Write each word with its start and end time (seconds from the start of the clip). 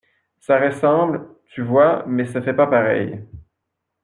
Ça 0.39 0.59
ressemble, 0.59 1.27
tu 1.53 1.61
vois, 1.61 2.03
mais 2.07 2.25
ça 2.25 2.41
fait 2.41 2.55
pas 2.55 2.65
pareil! 2.65 3.23